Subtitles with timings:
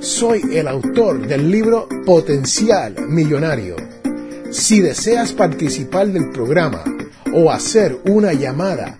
[0.00, 3.76] soy el autor del libro Potencial Millonario.
[4.50, 6.82] Si deseas participar del programa
[7.34, 8.96] o hacer una llamada,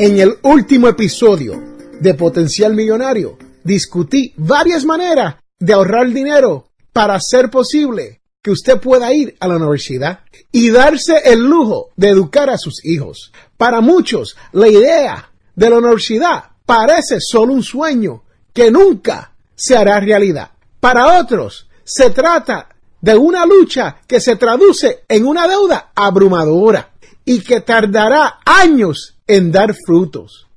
[0.00, 1.60] En el último episodio
[1.98, 9.12] de Potencial Millonario, discutí varias maneras de ahorrar dinero para hacer posible que usted pueda
[9.12, 10.20] ir a la universidad
[10.52, 13.32] y darse el lujo de educar a sus hijos.
[13.56, 18.22] Para muchos, la idea de la universidad parece solo un sueño
[18.54, 20.52] que nunca se hará realidad.
[20.78, 22.68] Para otros, se trata
[23.00, 26.92] de una lucha que se traduce en una deuda abrumadora
[27.24, 30.48] y que tardará años en dar frutos.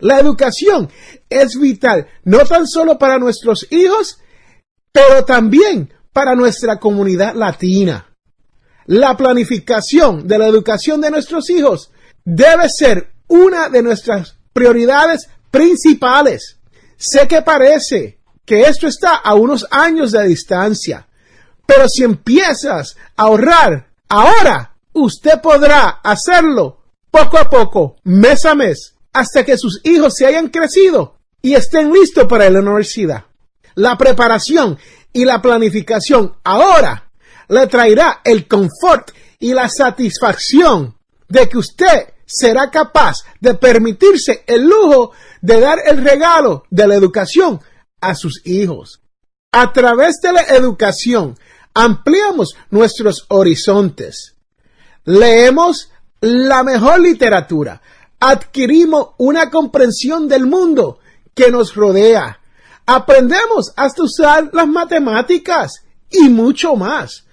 [0.00, 0.90] La educación
[1.30, 4.18] es vital no tan solo para nuestros hijos,
[4.92, 8.06] pero también para nuestra comunidad latina.
[8.86, 11.90] La planificación de la educación de nuestros hijos
[12.24, 16.58] debe ser una de nuestras prioridades principales.
[16.96, 21.08] Sé que parece que esto está a unos años de distancia,
[21.66, 26.75] pero si empiezas a ahorrar ahora, usted podrá hacerlo
[27.16, 31.90] poco a poco, mes a mes, hasta que sus hijos se hayan crecido y estén
[31.90, 33.24] listos para la universidad.
[33.74, 34.78] La preparación
[35.14, 37.10] y la planificación ahora
[37.48, 40.94] le traerá el confort y la satisfacción
[41.26, 46.96] de que usted será capaz de permitirse el lujo de dar el regalo de la
[46.96, 47.62] educación
[48.02, 49.00] a sus hijos.
[49.52, 51.38] A través de la educación
[51.72, 54.34] ampliamos nuestros horizontes.
[55.04, 55.90] Leemos
[56.20, 57.80] la mejor literatura,
[58.18, 60.98] adquirimos una comprensión del mundo
[61.34, 62.40] que nos rodea,
[62.86, 67.24] aprendemos hasta usar las matemáticas y mucho más.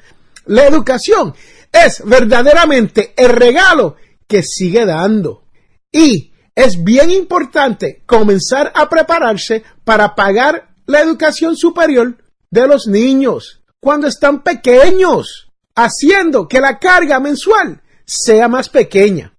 [0.46, 1.34] La educación
[1.72, 3.96] es verdaderamente el regalo
[4.28, 5.44] que sigue dando.
[5.92, 12.18] Y es bien importante comenzar a prepararse para pagar la educación superior
[12.52, 19.34] de los niños cuando están pequeños, haciendo que la carga mensual sea más pequeña.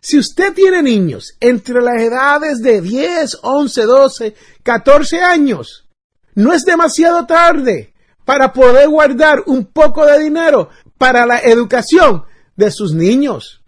[0.00, 5.88] Si usted tiene niños entre las edades de 10, 11, 12, 14 años,
[6.34, 7.92] no es demasiado tarde
[8.24, 12.24] para poder guardar un poco de dinero para la educación
[12.56, 13.62] de sus niños.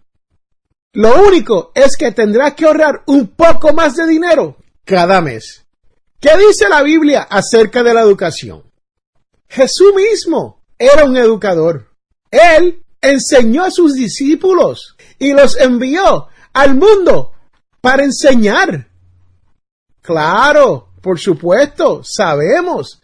[0.93, 5.65] Lo único es que tendrá que ahorrar un poco más de dinero cada mes.
[6.21, 8.71] ¿Qué dice la Biblia acerca de la educación?
[9.49, 11.89] Jesús mismo era un educador.
[12.31, 17.33] Él enseñó a sus discípulos y los envió al mundo
[17.81, 18.89] para enseñar.
[20.03, 23.03] Claro, por supuesto, sabemos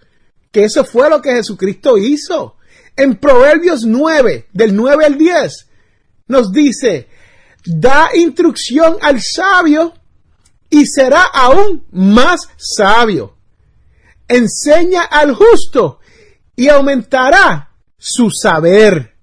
[0.51, 2.57] que eso fue lo que Jesucristo hizo.
[2.97, 5.67] En Proverbios 9, del 9 al 10,
[6.29, 7.09] nos dice,
[7.65, 9.95] da instrucción al sabio
[10.71, 13.37] y será aún más sabio.
[14.29, 16.01] Enseña al justo
[16.57, 19.16] y aumentará su saber.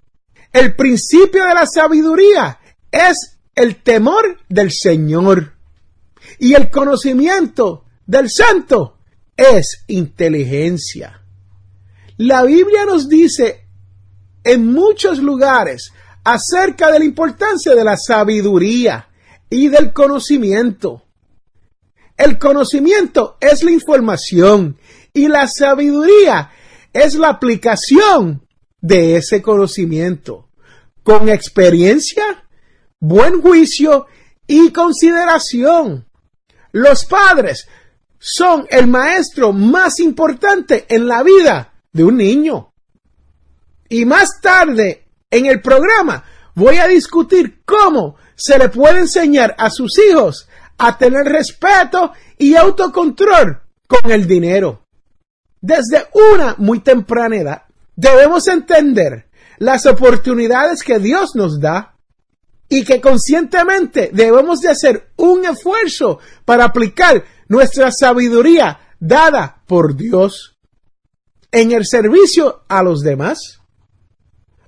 [0.54, 5.52] El principio de la sabiduría es el temor del Señor.
[6.38, 8.98] Y el conocimiento del santo
[9.36, 11.20] es inteligencia.
[12.18, 13.66] La Biblia nos dice
[14.44, 15.92] en muchos lugares
[16.22, 19.08] acerca de la importancia de la sabiduría
[19.50, 21.02] y del conocimiento.
[22.16, 24.78] El conocimiento es la información
[25.12, 26.52] y la sabiduría
[26.92, 28.44] es la aplicación
[28.84, 30.43] de ese conocimiento,
[31.04, 32.44] con experiencia,
[32.98, 34.06] buen juicio
[34.48, 36.08] y consideración.
[36.72, 37.68] Los padres
[38.18, 42.72] son el maestro más importante en la vida de un niño.
[43.88, 46.24] Y más tarde en el programa
[46.56, 50.48] voy a discutir cómo se le puede enseñar a sus hijos
[50.78, 54.86] a tener respeto y autocontrol con el dinero.
[55.60, 57.62] Desde una muy temprana edad,
[57.96, 59.28] Debemos entender
[59.58, 61.96] las oportunidades que Dios nos da
[62.68, 70.56] y que conscientemente debemos de hacer un esfuerzo para aplicar nuestra sabiduría dada por Dios
[71.52, 73.60] en el servicio a los demás.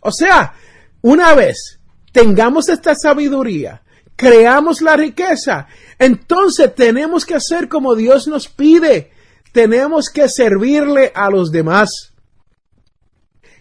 [0.01, 0.55] O sea,
[1.03, 1.81] una vez
[2.13, 3.83] tengamos esta sabiduría,
[4.15, 5.67] creamos la riqueza,
[5.99, 9.13] entonces tenemos que hacer como Dios nos pide.
[9.53, 12.13] Tenemos que servirle a los demás.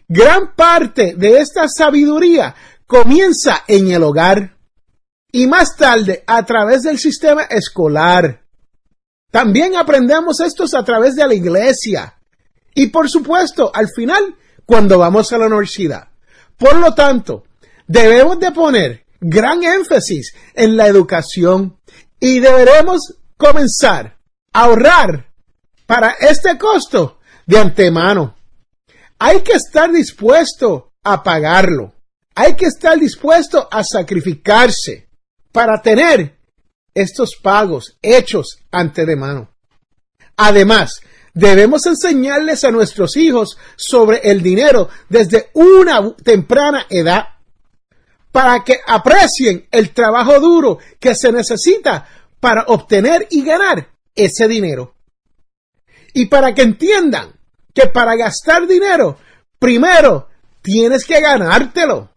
[0.08, 2.56] Gran parte de esta sabiduría
[2.86, 4.58] comienza en el hogar
[5.32, 8.44] y más tarde a través del sistema escolar.
[9.32, 12.16] También aprendemos estos a través de la iglesia
[12.74, 14.36] y por supuesto al final
[14.66, 16.08] cuando vamos a la universidad.
[16.58, 17.44] Por lo tanto,
[17.88, 21.78] debemos de poner gran énfasis en la educación
[22.20, 24.18] y deberemos comenzar
[24.54, 25.32] a ahorrar
[25.86, 28.35] para este costo de antemano.
[29.20, 31.94] Hay que estar dispuesto a pagarlo.
[32.36, 35.08] Hay que estar dispuesto a sacrificarse
[35.52, 36.38] para tener
[36.94, 39.50] estos pagos hechos ante de mano.
[40.38, 41.00] Además,
[41.34, 47.26] debemos enseñarles a nuestros hijos sobre el dinero desde una temprana edad
[48.32, 52.08] para que aprecien el trabajo duro que se necesita
[52.42, 54.96] para obtener y ganar ese dinero.
[56.14, 57.35] Y para que entiendan
[57.76, 59.20] que para gastar dinero,
[59.60, 60.30] primero
[60.62, 62.10] tienes que ganártelo.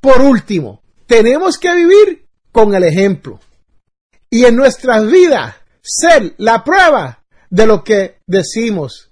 [0.00, 3.40] Por último, tenemos que vivir con el ejemplo.
[4.30, 9.10] Y en nuestras vidas, ser la prueba de lo que decimos.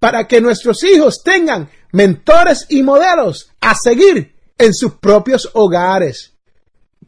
[0.00, 6.34] Para que nuestros hijos tengan mentores y modelos a seguir en sus propios hogares,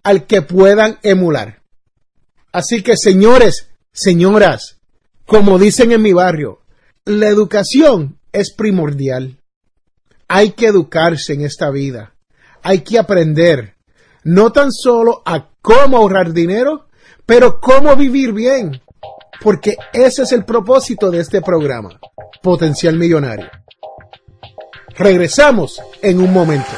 [0.04, 1.62] al que puedan emular.
[2.52, 4.78] Así que, señores, señoras,
[5.26, 6.62] como dicen en mi barrio,
[7.08, 9.40] la educación es primordial.
[10.28, 12.14] Hay que educarse en esta vida
[12.62, 13.76] hay que aprender
[14.24, 16.88] no tan solo a cómo ahorrar dinero,
[17.24, 18.80] pero cómo vivir bien.
[19.40, 21.98] Porque ese es el propósito de este programa,
[22.42, 23.48] Potencial Millonario.
[24.96, 26.72] Regresamos en un momento.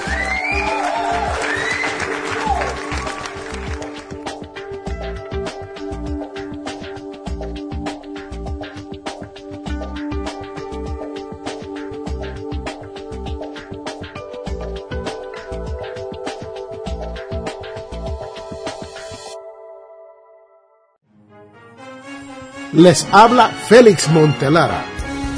[22.73, 24.85] Les habla Félix Montelara.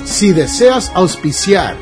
[0.04, 1.76] Si deseas auspiciar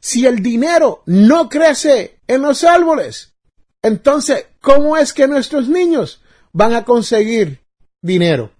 [0.01, 3.33] Si el dinero no crece en los árboles,
[3.81, 6.21] entonces, ¿cómo es que nuestros niños
[6.53, 7.61] van a conseguir
[8.03, 8.51] dinero?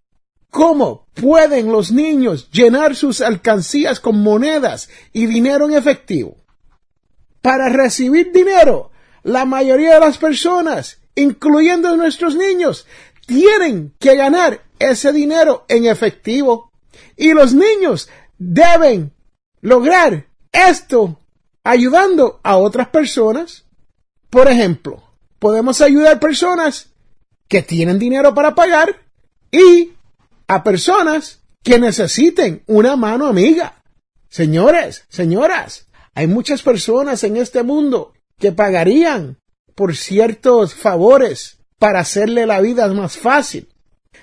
[0.51, 6.38] ¿Cómo pueden los niños llenar sus alcancías con monedas y dinero en efectivo?
[7.43, 8.91] Para recibir dinero,
[9.23, 12.87] la mayoría de las personas, incluyendo nuestros niños,
[13.27, 16.73] tienen que ganar ese dinero en efectivo.
[17.17, 19.13] Y los niños deben
[19.61, 21.19] lograr esto
[21.65, 23.65] ayudando a otras personas.
[24.31, 25.03] Por ejemplo,
[25.39, 26.91] podemos ayudar personas
[27.49, 29.01] que tienen dinero para pagar
[29.51, 29.93] y
[30.47, 33.83] a personas que necesiten una mano amiga.
[34.29, 39.39] Señores, señoras, hay muchas personas en este mundo que pagarían
[39.75, 43.69] por ciertos favores para hacerle la vida más fácil.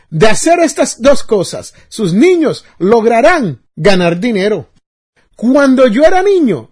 [0.10, 4.70] De hacer estas dos cosas, sus niños lograrán ganar dinero.
[5.36, 6.72] Cuando yo era niño,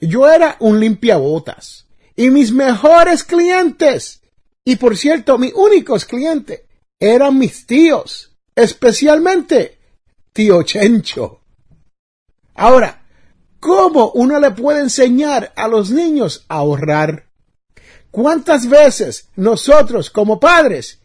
[0.00, 1.86] yo era un limpiabotas.
[2.16, 4.22] Y mis mejores clientes,
[4.64, 6.62] y por cierto, mis únicos clientes,
[6.98, 9.78] eran mis tíos, especialmente
[10.32, 11.40] tío Chencho.
[12.54, 13.07] Ahora,
[13.60, 17.28] ¿cómo uno le puede enseñar a los niños a ahorrar?
[18.10, 21.00] ¿Cuántas veces nosotros como padres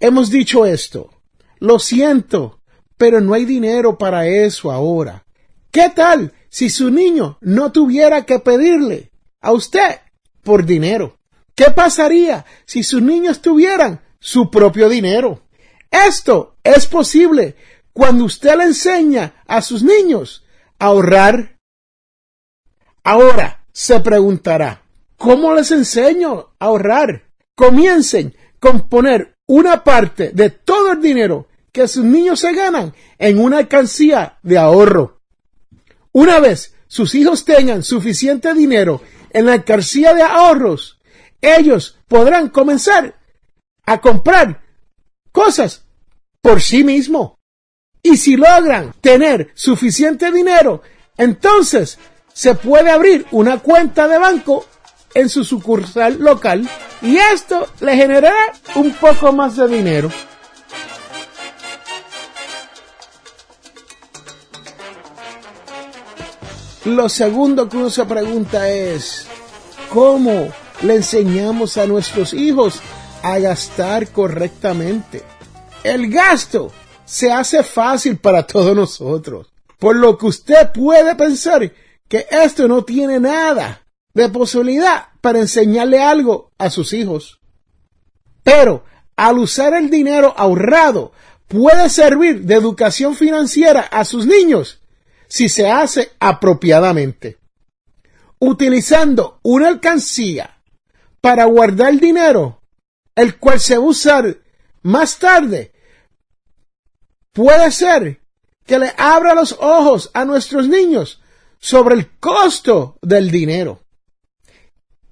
[0.00, 1.10] hemos dicho esto?
[1.58, 2.60] Lo siento,
[2.96, 5.26] pero no hay dinero para eso ahora.
[5.70, 9.10] ¿Qué tal si su niño no tuviera que pedirle
[9.40, 10.00] a usted
[10.42, 11.18] por dinero?
[11.54, 15.42] ¿Qué pasaría si sus niños tuvieran su propio dinero?
[15.90, 17.56] Esto es posible
[17.92, 20.44] cuando usted le enseña a sus niños
[20.78, 21.55] a ahorrar.
[23.06, 24.82] Ahora se preguntará,
[25.16, 27.22] ¿cómo les enseño a ahorrar?
[27.54, 33.38] Comiencen con poner una parte de todo el dinero que sus niños se ganan en
[33.38, 35.20] una alcancía de ahorro.
[36.10, 40.98] Una vez sus hijos tengan suficiente dinero en la alcancía de ahorros,
[41.40, 43.20] ellos podrán comenzar
[43.84, 44.64] a comprar
[45.30, 45.84] cosas
[46.40, 47.34] por sí mismos.
[48.02, 50.82] Y si logran tener suficiente dinero,
[51.16, 52.00] entonces
[52.36, 54.66] se puede abrir una cuenta de banco
[55.14, 56.68] en su sucursal local
[57.00, 60.10] y esto le generará un poco más de dinero.
[66.84, 69.26] Lo segundo que uno se pregunta es,
[69.88, 70.52] ¿cómo
[70.82, 72.82] le enseñamos a nuestros hijos
[73.22, 75.22] a gastar correctamente?
[75.82, 76.70] El gasto
[77.06, 79.46] se hace fácil para todos nosotros,
[79.78, 81.72] por lo que usted puede pensar
[82.08, 87.40] que esto no tiene nada de posibilidad para enseñarle algo a sus hijos.
[88.42, 88.84] Pero
[89.16, 91.12] al usar el dinero ahorrado
[91.48, 94.80] puede servir de educación financiera a sus niños
[95.28, 97.38] si se hace apropiadamente.
[98.38, 100.62] Utilizando una alcancía
[101.20, 102.60] para guardar dinero,
[103.14, 104.38] el cual se va a usar
[104.82, 105.72] más tarde,
[107.32, 108.20] puede ser
[108.64, 111.20] que le abra los ojos a nuestros niños
[111.66, 113.80] sobre el costo del dinero.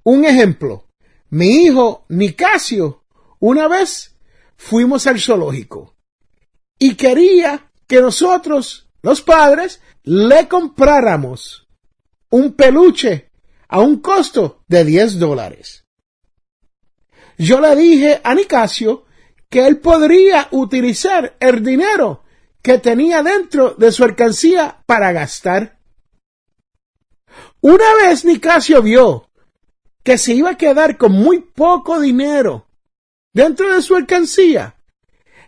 [0.03, 0.87] Un ejemplo,
[1.31, 3.03] mi hijo Nicasio,
[3.39, 4.15] una vez
[4.55, 5.97] fuimos al zoológico
[6.79, 11.67] y quería que nosotros, los padres, le compráramos
[12.29, 13.31] un peluche
[13.67, 15.83] a un costo de 10 dólares.
[17.37, 19.03] Yo le dije a Nicasio
[19.49, 22.23] que él podría utilizar el dinero
[22.61, 25.75] que tenía dentro de su alcancía para gastar.
[27.61, 29.29] Una vez Nicasio vio
[30.03, 32.67] que se iba a quedar con muy poco dinero
[33.33, 34.75] dentro de su alcancía,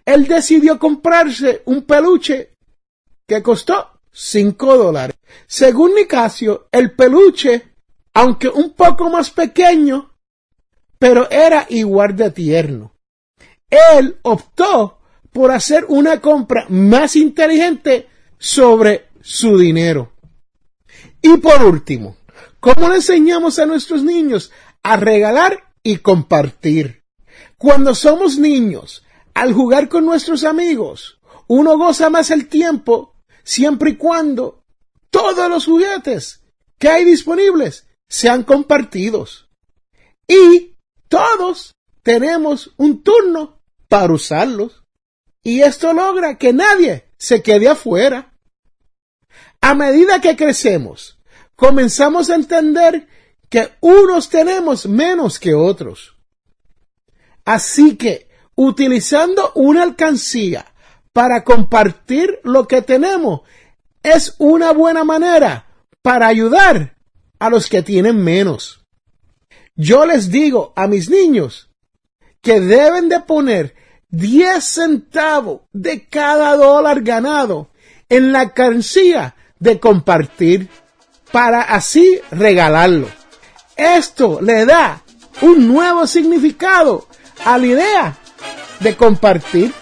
[0.05, 2.53] él decidió comprarse un peluche
[3.27, 5.17] que costó 5 dólares.
[5.45, 7.73] Según Nicasio, el peluche,
[8.13, 10.11] aunque un poco más pequeño,
[10.97, 12.93] pero era igual de tierno.
[13.69, 14.99] Él optó
[15.31, 18.07] por hacer una compra más inteligente
[18.39, 20.13] sobre su dinero.
[21.21, 22.17] Y por último,
[22.59, 24.51] ¿cómo le enseñamos a nuestros niños
[24.83, 27.03] a regalar y compartir?
[27.57, 33.95] Cuando somos niños, al jugar con nuestros amigos, uno goza más el tiempo siempre y
[33.95, 34.63] cuando
[35.09, 36.41] todos los juguetes
[36.77, 39.49] que hay disponibles sean compartidos.
[40.27, 40.75] Y
[41.07, 44.83] todos tenemos un turno para usarlos.
[45.43, 48.33] Y esto logra que nadie se quede afuera.
[49.67, 51.19] A medida que crecemos,
[51.57, 53.05] comenzamos a entender
[53.49, 56.15] que unos tenemos menos que otros.
[57.43, 60.67] Así que, utilizando una alcancía
[61.11, 63.41] para compartir lo que tenemos
[64.03, 65.67] es una buena manera
[66.01, 66.95] para ayudar
[67.37, 68.85] a los que tienen menos.
[69.75, 71.69] Yo les digo a mis niños
[72.41, 73.75] que deben de poner
[74.11, 77.69] 10 centavos de cada dólar ganado
[78.07, 80.69] en la carencia de compartir
[81.31, 83.07] para así regalarlo.
[83.75, 85.01] Esto le da
[85.41, 87.07] un nuevo significado
[87.45, 88.17] a la idea
[88.79, 89.73] de compartir.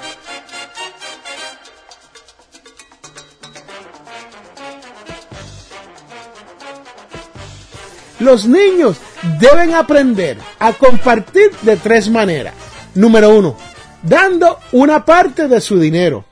[8.19, 8.97] Los niños
[9.39, 12.53] deben aprender a compartir de tres maneras.
[12.95, 13.57] Número uno,
[14.01, 16.25] dando una parte de su dinero.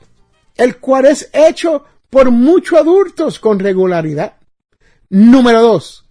[0.56, 4.34] el cual es hecho por muchos adultos con regularidad.
[5.10, 6.06] Número dos,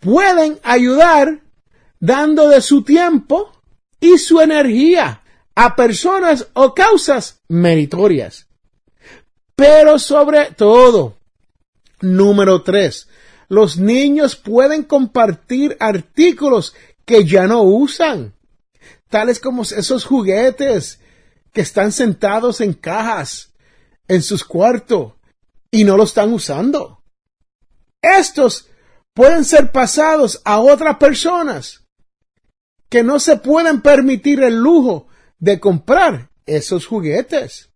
[0.00, 1.40] pueden ayudar
[2.00, 3.52] dando de su tiempo
[4.00, 5.22] y su energía
[5.54, 8.48] a personas o causas meritorias.
[9.54, 11.16] Pero sobre todo,
[12.00, 13.06] número tres,
[13.48, 16.74] los niños pueden compartir artículos
[17.04, 18.34] que ya no usan,
[19.08, 20.98] tales como esos juguetes
[21.52, 23.52] que están sentados en cajas
[24.08, 25.15] en sus cuartos
[25.76, 27.02] y no lo están usando.
[28.00, 28.70] Estos
[29.12, 31.84] pueden ser pasados a otras personas
[32.88, 37.74] que no se pueden permitir el lujo de comprar esos juguetes.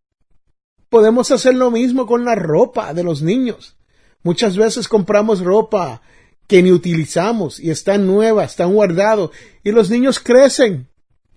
[0.89, 3.77] Podemos hacer lo mismo con la ropa de los niños.
[4.23, 6.01] Muchas veces compramos ropa
[6.47, 9.31] que ni utilizamos y está nueva, está guardado
[9.63, 10.89] y los niños crecen.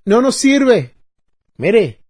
[0.05, 0.95] No nos sirve.
[1.57, 2.05] Mire,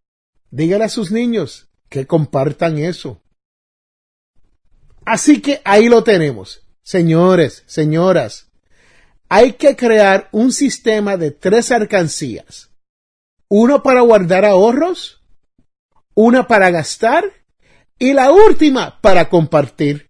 [0.52, 3.23] dígale a sus niños que compartan eso.
[5.06, 6.62] Así que ahí lo tenemos.
[6.84, 8.48] Señores, señoras,
[9.30, 12.70] hay que crear un sistema de tres alcancías.
[13.48, 15.24] Uno para guardar ahorros,
[16.14, 17.24] una para gastar
[17.98, 20.10] y la última para compartir.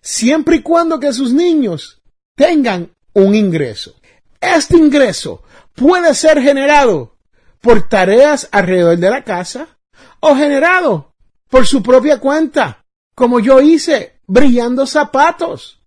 [0.00, 2.02] Siempre y cuando que sus niños
[2.34, 3.94] tengan un ingreso.
[4.40, 5.42] Este ingreso
[5.74, 7.16] puede ser generado
[7.60, 9.78] por tareas alrededor de la casa
[10.20, 11.14] o generado
[11.48, 12.85] por su propia cuenta,
[13.16, 15.80] como yo hice, brillando zapatos.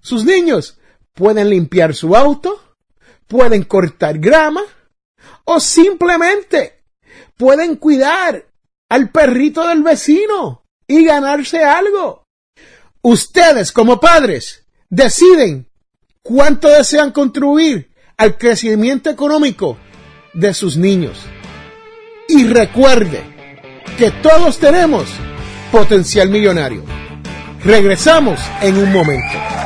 [0.00, 0.78] Sus niños
[1.14, 2.76] pueden limpiar su auto,
[3.26, 4.62] pueden cortar grama
[5.44, 6.84] o simplemente
[7.36, 8.46] pueden cuidar
[8.88, 12.24] al perrito del vecino y ganarse algo.
[13.02, 15.68] Ustedes como padres deciden
[16.22, 19.78] cuánto desean contribuir al crecimiento económico
[20.34, 21.18] de sus niños.
[22.28, 23.24] Y recuerde
[23.96, 25.08] que todos tenemos
[25.70, 26.82] potencial millonario.
[27.64, 29.65] Regresamos en un momento.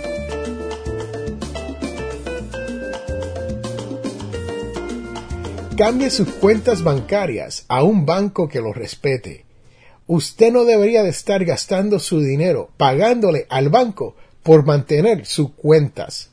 [5.83, 9.45] Cambie sus cuentas bancarias a un banco que lo respete.
[10.05, 16.29] Usted no debería de estar gastando su dinero pagándole al banco por mantener sus cuentas.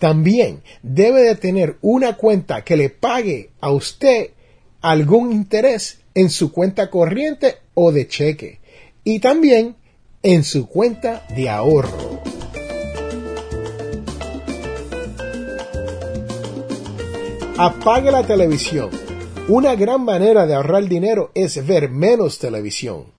[0.00, 4.30] También debe de tener una cuenta que le pague a usted
[4.80, 8.58] algún interés en su cuenta corriente o de cheque
[9.04, 9.76] y también
[10.24, 12.35] en su cuenta de ahorro.
[17.58, 18.90] Apague la televisión.
[19.48, 23.14] Una gran manera de ahorrar dinero es ver menos televisión.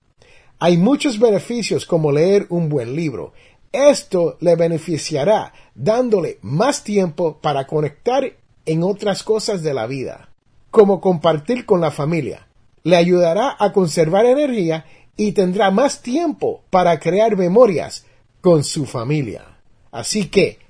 [0.60, 3.32] Hay muchos beneficios como leer un buen libro.
[3.72, 8.32] Esto le beneficiará dándole más tiempo para conectar
[8.64, 10.28] en otras cosas de la vida,
[10.70, 12.46] como compartir con la familia.
[12.84, 18.06] Le ayudará a conservar energía y tendrá más tiempo para crear memorias
[18.40, 19.58] con su familia.
[19.90, 20.60] Así que,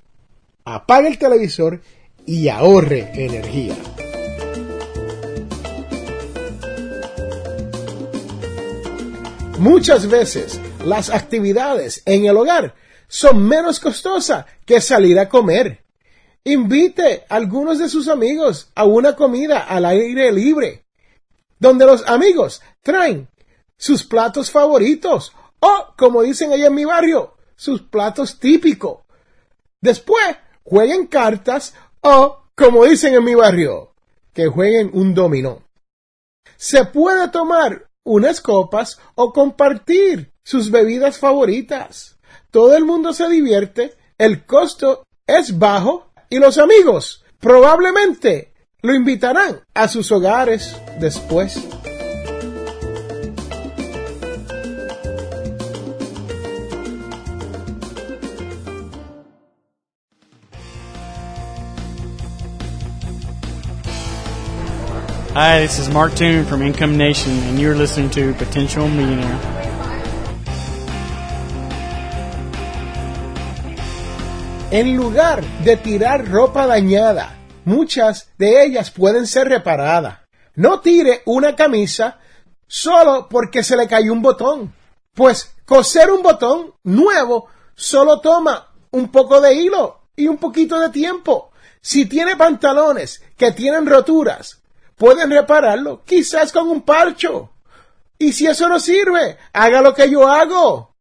[0.65, 1.83] apague el televisor
[2.29, 3.75] y ahorre energía.
[9.59, 12.75] Muchas veces las actividades en el hogar
[13.09, 15.83] son menos costosas que salir a comer.
[16.45, 20.85] Invite a algunos de sus amigos a una comida al aire libre,
[21.59, 23.27] donde los amigos traen
[23.79, 28.99] sus platos favoritos o, como dicen allá en mi barrio, sus platos típicos.
[29.81, 33.95] Después jueguen cartas o, como dicen en mi barrio,
[34.33, 35.63] que jueguen un dominó.
[36.57, 42.19] Se puede tomar unas copas o compartir sus bebidas favoritas.
[42.51, 49.61] Todo el mundo se divierte, el costo es bajo y los amigos probablemente lo invitarán
[49.75, 51.78] a sus hogares después.
[65.41, 69.39] Hi, this is Mark Toon from Income Nation, and you're listening to Potential Millionaire.
[74.73, 80.19] En lugar de tirar ropa dañada, muchas de ellas pueden ser reparadas.
[80.57, 82.19] No tire una camisa
[82.67, 84.75] solo porque se le cayó un botón.
[85.15, 87.47] Pues coser un botón nuevo
[87.77, 91.53] solo toma un poco de hilo y un poquito de tiempo.
[91.81, 94.58] Si tiene pantalones que tienen roturas,
[94.99, 97.51] pueden repararlo quizás con un parcho.
[98.19, 100.97] Y si eso no sirve, haga lo que yo hago,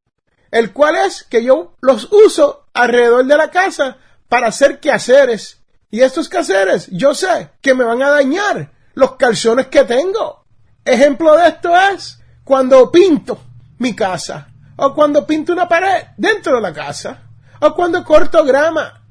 [0.51, 3.97] el cual es que yo los uso alrededor de la casa
[4.29, 5.59] para hacer quehaceres.
[5.89, 10.45] Y estos quehaceres, yo sé que me van a dañar los calzones que tengo.
[10.85, 13.39] Ejemplo de esto es cuando pinto
[13.79, 17.23] mi casa, o cuando pinto una pared dentro de la casa,
[17.59, 19.01] o cuando corto grama,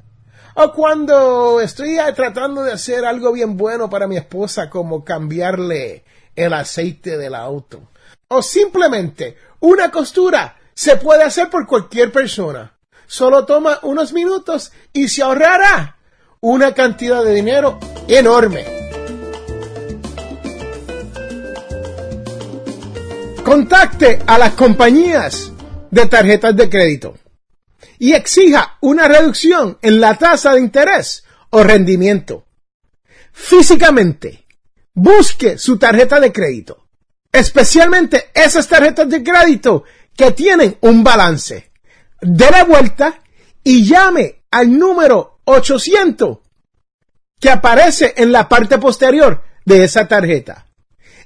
[0.58, 6.02] o cuando estoy tratando de hacer algo bien bueno para mi esposa, como cambiarle
[6.34, 7.90] el aceite del auto.
[8.28, 12.72] O simplemente una costura se puede hacer por cualquier persona.
[13.06, 15.98] Solo toma unos minutos y se ahorrará
[16.40, 18.64] una cantidad de dinero enorme.
[23.44, 25.52] Contacte a las compañías
[25.90, 27.14] de tarjetas de crédito
[27.98, 32.46] y exija una reducción en la tasa de interés o rendimiento.
[33.32, 34.46] Físicamente,
[34.94, 36.88] busque su tarjeta de crédito,
[37.32, 39.84] especialmente esas tarjetas de crédito
[40.16, 41.70] que tienen un balance.
[42.22, 43.20] De la vuelta
[43.62, 46.38] y llame al número 800
[47.38, 50.66] que aparece en la parte posterior de esa tarjeta.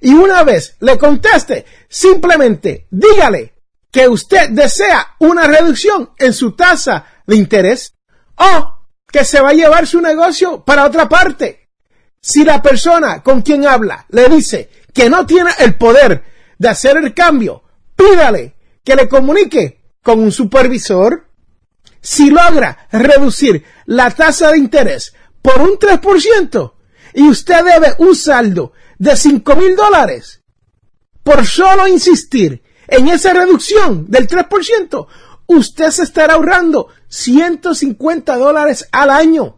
[0.00, 3.54] Y una vez le conteste, simplemente dígale
[3.90, 7.94] que usted desea una reducción en su tasa de interés
[8.36, 11.68] o que se va a llevar su negocio para otra parte.
[12.20, 16.22] Si la persona con quien habla le dice que no tiene el poder
[16.58, 17.64] de hacer el cambio,
[17.96, 21.26] pídale que le comunique con un supervisor.
[22.00, 26.74] Si logra reducir la tasa de interés por un 3%
[27.14, 30.42] y usted debe un saldo de 5 mil dólares,
[31.22, 35.06] por solo insistir en esa reducción del 3%,
[35.46, 39.56] usted se estará ahorrando 150 dólares al año.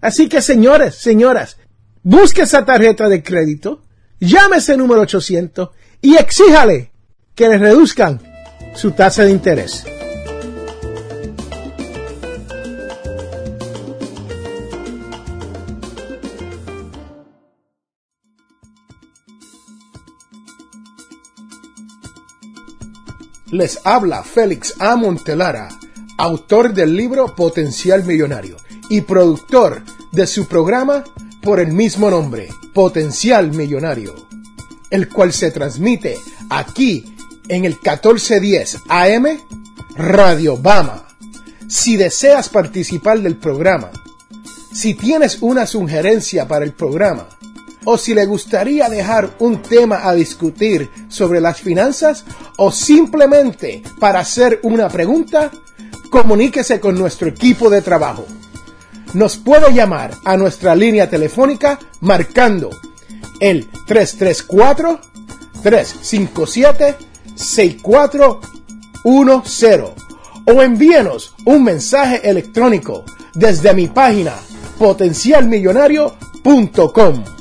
[0.00, 1.56] Así que señores, señoras,
[2.02, 3.82] busque esa tarjeta de crédito,
[4.20, 5.70] llame ese número 800
[6.02, 6.92] y exíjale
[7.34, 8.20] que le reduzcan
[8.74, 9.84] su tasa de interés.
[23.54, 24.96] Les habla Félix A.
[24.96, 25.68] Montelara,
[26.18, 28.56] autor del libro Potencial Millonario
[28.90, 31.04] y productor de su programa
[31.40, 34.26] por el mismo nombre, Potencial Millonario,
[34.90, 36.18] el cual se transmite
[36.50, 37.14] aquí
[37.46, 39.26] en el 1410 AM
[39.94, 41.06] Radio Bama.
[41.68, 43.92] Si deseas participar del programa,
[44.72, 47.28] si tienes una sugerencia para el programa,
[47.84, 52.24] o si le gustaría dejar un tema a discutir sobre las finanzas
[52.56, 55.50] o simplemente para hacer una pregunta,
[56.10, 58.24] comuníquese con nuestro equipo de trabajo.
[59.14, 62.70] Nos puede llamar a nuestra línea telefónica marcando
[63.40, 65.00] el 334
[65.62, 66.96] 357
[67.34, 70.04] 6410
[70.46, 73.02] o envíenos un mensaje electrónico
[73.34, 74.34] desde mi página
[74.78, 77.33] potencialmillonario.com.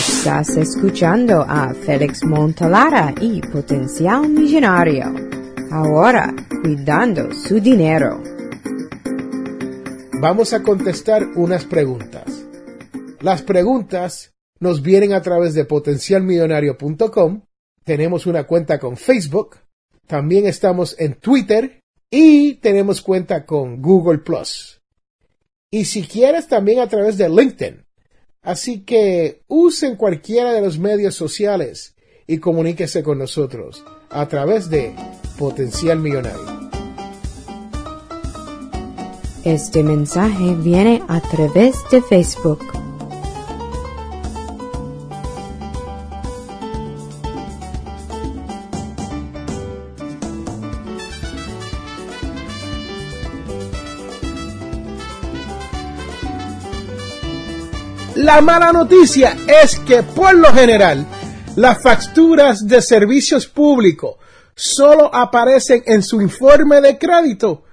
[0.00, 5.14] Estás escuchando a Félix Montalara y Potencial Millonario.
[5.70, 8.22] Ahora, cuidando su dinero.
[10.18, 12.46] Vamos a contestar unas preguntas.
[13.20, 17.42] Las preguntas nos vienen a través de potencialmillonario.com.
[17.84, 19.58] Tenemos una cuenta con Facebook.
[20.06, 24.80] También estamos en Twitter y tenemos cuenta con Google Plus.
[25.70, 27.84] Y si quieres también a través de LinkedIn.
[28.42, 31.94] Así que usen cualquiera de los medios sociales
[32.26, 34.94] y comuníquese con nosotros a través de
[35.38, 36.70] Potencial Millonario.
[39.44, 42.79] Este mensaje viene a través de Facebook.
[58.32, 61.04] La mala noticia es que por lo general
[61.56, 64.18] las facturas de servicios públicos
[64.54, 67.64] solo aparecen en su informe de crédito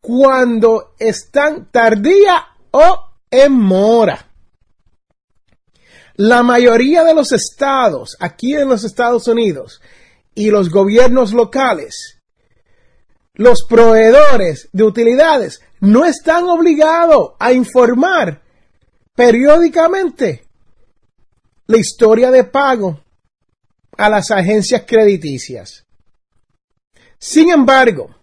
[0.00, 2.40] cuando están tardía
[2.70, 4.30] o en mora.
[6.14, 9.82] La mayoría de los estados aquí en los Estados Unidos
[10.36, 12.20] y los gobiernos locales,
[13.34, 18.45] los proveedores de utilidades no están obligados a informar
[19.16, 20.46] periódicamente
[21.66, 23.00] la historia de pago
[23.96, 25.84] a las agencias crediticias.
[27.18, 28.14] Sin embargo,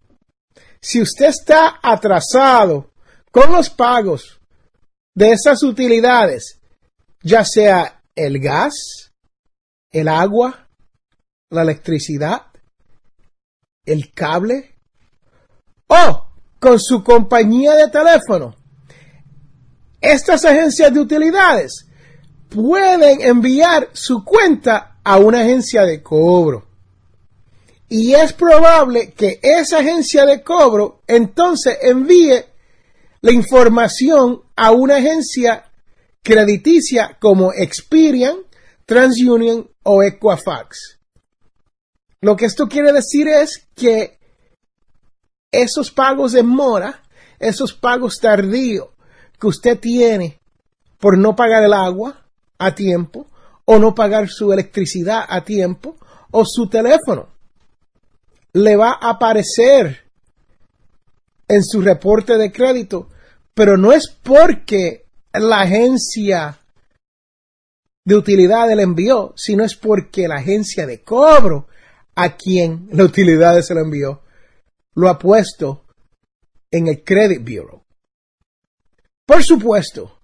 [0.79, 2.91] si usted está atrasado
[3.31, 4.39] con los pagos
[5.15, 6.61] de esas utilidades,
[7.21, 9.11] ya sea el gas,
[9.91, 10.69] el agua,
[11.49, 12.47] la electricidad,
[13.85, 14.75] el cable
[15.87, 16.27] o
[16.59, 18.55] con su compañía de teléfono,
[20.03, 21.87] estas agencias de utilidades
[22.49, 26.67] pueden enviar su cuenta a una agencia de cobro.
[27.87, 32.43] Y es probable que esa agencia de cobro entonces envíe
[33.21, 35.71] la información a una agencia
[36.21, 38.39] crediticia como Experian,
[38.85, 40.99] TransUnion o Equifax.
[42.19, 44.19] Lo que esto quiere decir es que
[45.49, 47.03] esos pagos de mora,
[47.39, 48.92] esos pagos tardíos
[49.43, 50.39] que usted tiene
[50.99, 52.17] por no pagar el agua
[52.57, 53.27] a tiempo,
[53.65, 55.97] o no pagar su electricidad a tiempo,
[56.31, 57.27] o su teléfono,
[58.53, 59.99] le va a aparecer
[61.49, 63.09] en su reporte de crédito,
[63.53, 66.57] pero no es porque la agencia
[68.05, 71.67] de utilidad le envió, sino es porque la agencia de cobro
[72.15, 74.21] a quien la utilidad se le envió
[74.95, 75.83] lo ha puesto
[76.71, 77.82] en el Credit Bureau.
[79.25, 80.19] Por supuesto,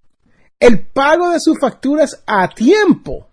[0.60, 3.30] el pago de sus facturas a tiempo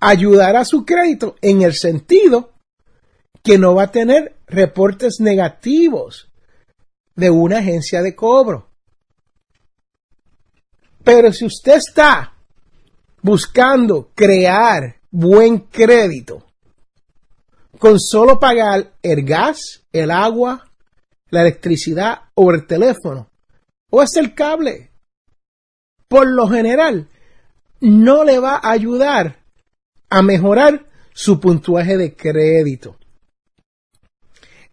[0.00, 2.54] ayudará a su crédito en el sentido
[3.42, 6.30] que no va a tener reportes negativos
[7.14, 8.70] de una agencia de cobro.
[11.04, 12.34] Pero si usted está
[13.22, 16.44] buscando crear buen crédito
[17.78, 20.70] con solo pagar el gas, el agua,
[21.30, 23.30] la electricidad o el teléfono,
[23.90, 24.90] o es el cable,
[26.08, 27.08] por lo general,
[27.80, 29.44] no le va a ayudar
[30.08, 32.96] a mejorar su puntuaje de crédito.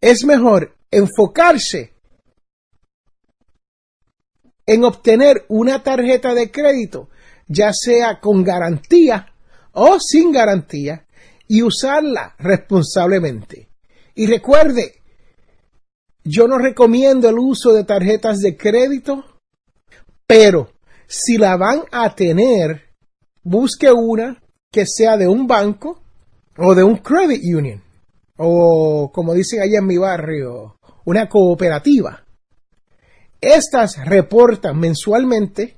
[0.02, 1.94] Es mejor enfocarse
[4.66, 7.10] en obtener una tarjeta de crédito,
[7.48, 9.34] ya sea con garantía
[9.72, 11.06] o sin garantía,
[11.48, 13.70] y usarla responsablemente.
[14.16, 15.02] Y recuerde,
[16.24, 19.24] yo no recomiendo el uso de tarjetas de crédito,
[20.26, 20.72] pero
[21.08, 22.82] si la van a tener,
[23.44, 26.02] busque una que sea de un banco
[26.58, 27.84] o de un credit union
[28.38, 32.24] o como dicen allá en mi barrio, una cooperativa.
[33.40, 35.78] Estas reportan mensualmente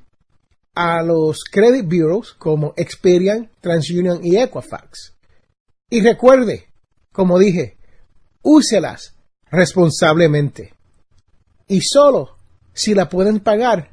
[0.75, 5.13] a los credit bureaus como Experian, TransUnion y Equifax.
[5.89, 6.67] Y recuerde,
[7.11, 7.77] como dije,
[8.41, 9.14] úselas
[9.55, 10.73] responsablemente.
[11.67, 12.37] Y solo
[12.73, 13.91] si la pueden pagar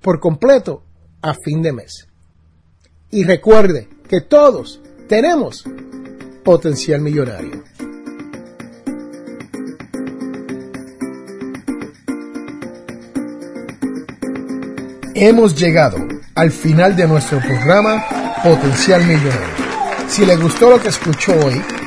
[0.00, 0.82] por completo
[1.22, 2.08] a fin de mes.
[3.10, 5.64] Y recuerde que todos tenemos
[6.44, 7.62] potencial millonario.
[15.14, 15.96] Hemos llegado
[16.34, 18.04] al final de nuestro programa
[18.44, 19.56] Potencial Millonario.
[20.08, 21.60] Si le gustó lo que escuchó hoy,